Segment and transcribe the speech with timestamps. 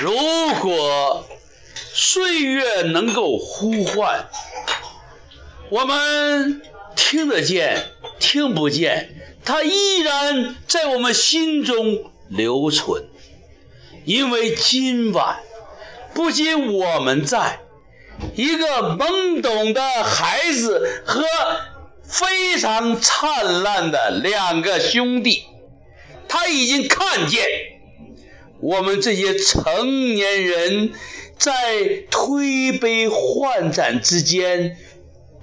[0.00, 0.12] 如
[0.60, 1.26] 果
[1.74, 4.28] 岁月能够呼唤，
[5.68, 6.62] 我们
[6.96, 13.04] 听得见，听不见，它依然在我们心中留存。
[14.04, 15.40] 因为今晚
[16.14, 17.60] 不仅我们在，
[18.34, 21.22] 一个懵懂的孩子和
[22.02, 25.44] 非常灿烂的两个兄弟，
[26.28, 27.44] 他已经看见
[28.62, 30.92] 我们这些成年人
[31.36, 31.52] 在
[32.12, 34.76] 推杯换盏之间，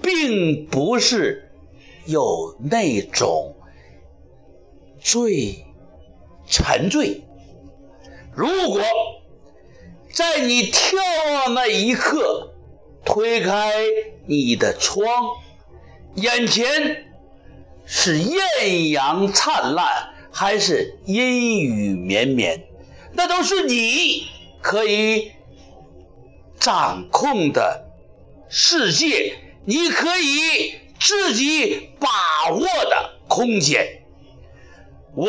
[0.00, 1.50] 并不是
[2.06, 3.56] 有那种
[5.00, 5.64] 醉
[6.48, 7.24] 沉醉。
[8.36, 8.80] 如果
[10.12, 10.94] 在你眺
[11.32, 12.54] 望那一刻，
[13.04, 13.72] 推开
[14.26, 15.06] 你的窗，
[16.14, 17.04] 眼前
[17.84, 22.67] 是艳阳灿烂，还是阴雨绵绵，
[23.12, 24.26] 那都是你
[24.60, 25.32] 可以
[26.58, 27.86] 掌控的
[28.48, 34.02] 世界，你可以自己把握的空间。
[35.14, 35.28] 我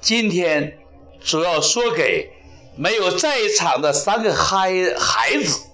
[0.00, 0.74] 今天。
[1.20, 2.30] 主要说给
[2.76, 5.66] 没有在场的三个孩孩子，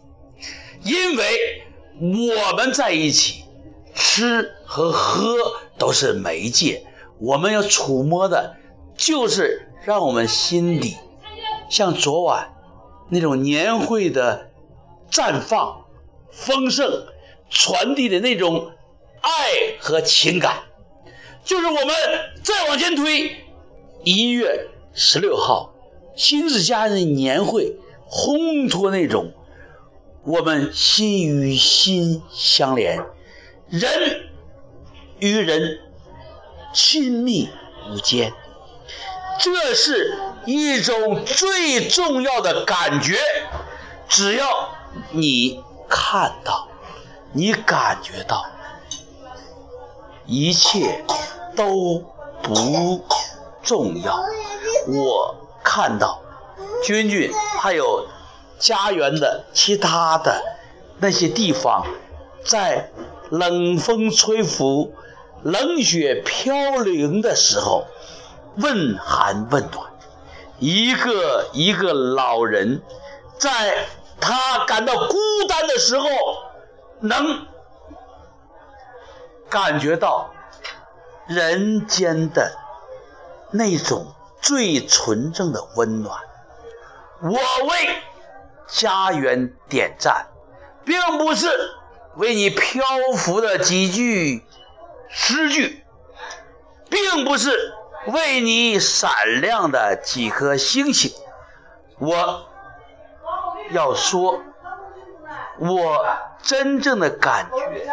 [0.82, 1.62] 因为
[2.00, 3.44] 我们在一起
[3.94, 5.36] 吃和喝
[5.78, 6.86] 都是媒介，
[7.20, 8.56] 我们要触摸的，
[8.96, 10.96] 就是让我们心里
[11.68, 12.54] 像昨晚
[13.10, 14.50] 那种年会的
[15.10, 15.84] 绽放、
[16.30, 17.06] 丰盛
[17.50, 18.72] 传递的那种
[19.20, 20.62] 爱和情感，
[21.44, 21.88] 就是我们
[22.42, 23.36] 再往前推
[24.02, 24.68] 一月。
[24.96, 25.74] 十六号，
[26.16, 27.76] 亲子家人的年会，
[28.08, 29.32] 烘托那种
[30.22, 33.04] 我们心与心相连，
[33.68, 34.30] 人
[35.18, 35.80] 与人
[36.72, 37.48] 亲密
[37.90, 38.32] 无间，
[39.38, 43.18] 这是一种最重要的感觉。
[44.08, 44.46] 只要
[45.10, 46.68] 你看到，
[47.32, 48.44] 你感觉到，
[50.26, 51.04] 一切
[51.56, 52.04] 都
[52.42, 53.04] 不
[53.62, 54.24] 重要。
[54.86, 56.20] 我看到
[56.84, 58.06] 君君还有
[58.58, 60.42] 家园的其他的
[60.98, 61.86] 那些地方，
[62.44, 62.90] 在
[63.30, 64.94] 冷风吹拂、
[65.42, 67.86] 冷雪飘零的时候，
[68.56, 69.90] 问寒问暖。
[70.58, 72.82] 一个一个老人，
[73.38, 73.86] 在
[74.20, 75.16] 他感到孤
[75.48, 76.08] 单的时候，
[77.00, 77.46] 能
[79.48, 80.30] 感觉到
[81.26, 82.56] 人间的
[83.50, 84.14] 那种。
[84.44, 86.20] 最纯正的温暖。
[87.22, 88.02] 我为
[88.66, 90.26] 家园点赞，
[90.84, 91.48] 并不是
[92.16, 92.84] 为你漂
[93.16, 94.44] 浮的几句
[95.08, 95.82] 诗句，
[96.90, 97.72] 并不是
[98.06, 101.12] 为你闪亮的几颗星星。
[101.98, 102.46] 我
[103.70, 104.42] 要说，
[105.58, 106.06] 我
[106.42, 107.86] 真正的感觉，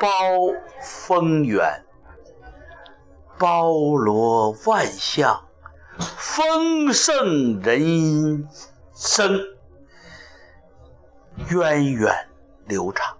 [0.00, 0.08] 包
[0.80, 1.84] 风远。
[3.38, 5.48] 包罗万象，
[5.98, 8.48] 丰盛人
[8.94, 9.40] 生，
[11.48, 12.28] 源远
[12.66, 13.16] 流长。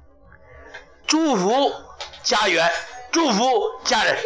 [1.09, 1.72] 祝福
[2.22, 2.71] 家园，
[3.10, 3.43] 祝福
[3.83, 4.16] 家人。